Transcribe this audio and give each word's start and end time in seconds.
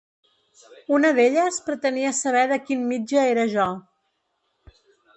Una 0.97 1.11
d’elles 1.19 1.59
pretenia 1.69 2.15
saber 2.21 2.43
de 2.55 2.59
quin 2.71 2.91
mitja 2.95 3.29
era 3.37 3.49
jo. 3.57 3.71